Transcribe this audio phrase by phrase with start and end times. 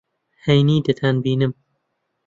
[0.45, 1.53] ھەینی دەتانبینم.